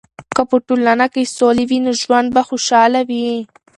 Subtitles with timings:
[0.35, 3.27] که په ټولنه کې سولې وي، نو ژوند به خوشحاله وي.